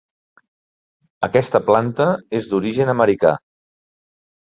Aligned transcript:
Aquesta 1.27 1.63
planta 1.69 2.09
és 2.41 2.51
d'origen 2.55 2.93
americà. 2.99 3.39